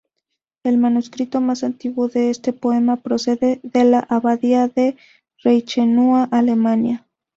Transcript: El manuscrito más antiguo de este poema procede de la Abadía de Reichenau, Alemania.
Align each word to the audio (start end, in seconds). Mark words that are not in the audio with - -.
El 0.63 0.79
manuscrito 0.79 1.41
más 1.41 1.63
antiguo 1.63 2.07
de 2.07 2.31
este 2.31 2.53
poema 2.53 2.95
procede 2.95 3.59
de 3.61 3.83
la 3.83 3.99
Abadía 3.99 4.67
de 4.67 4.97
Reichenau, 5.43 6.27
Alemania. 6.31 7.05